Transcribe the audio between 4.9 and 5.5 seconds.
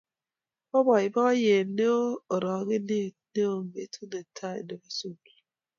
sukul